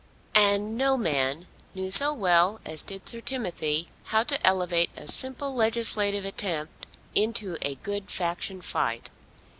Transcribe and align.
And 0.33 0.79
no 0.79 0.97
man 0.97 1.45
knew 1.75 1.91
so 1.91 2.11
well 2.11 2.59
as 2.65 2.81
did 2.81 3.07
Sir 3.07 3.21
Timothy 3.21 3.87
how 4.05 4.23
to 4.23 4.43
elevate 4.47 4.89
a 4.97 5.07
simple 5.07 5.53
legislative 5.53 6.25
attempt 6.25 6.87
into 7.13 7.55
a 7.61 7.75
good 7.75 8.09
faction 8.09 8.61
fight. 8.63 9.11